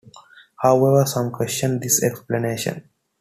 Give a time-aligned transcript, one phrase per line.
[0.63, 2.89] However some question this explanation.